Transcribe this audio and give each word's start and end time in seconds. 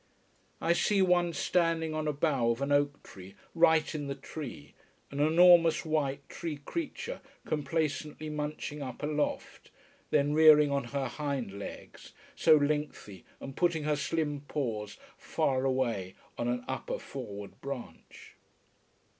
I 0.59 0.73
see 0.73 1.03
one 1.03 1.31
standing 1.31 1.93
on 1.93 2.07
a 2.07 2.11
bough 2.11 2.49
of 2.49 2.63
an 2.63 2.71
oak 2.71 3.03
tree, 3.03 3.35
right 3.53 3.93
in 3.93 4.07
the 4.07 4.15
tree, 4.15 4.73
an 5.11 5.19
enormous 5.19 5.85
white 5.85 6.27
tree 6.27 6.57
creature 6.57 7.21
complacently 7.45 8.27
munching 8.27 8.81
up 8.81 9.03
aloft, 9.03 9.69
then 10.09 10.33
rearing 10.33 10.71
on 10.71 10.85
her 10.85 11.05
hind 11.07 11.51
legs, 11.51 12.13
so 12.35 12.55
lengthy, 12.55 13.25
and 13.39 13.55
putting 13.55 13.83
her 13.83 13.95
slim 13.95 14.41
paws 14.47 14.97
far 15.17 15.65
away 15.65 16.15
on 16.35 16.47
an 16.47 16.65
upper, 16.67 16.97
forward 16.97 17.61
branch. 17.61 18.33